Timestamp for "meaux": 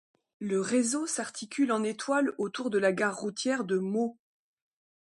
3.77-4.17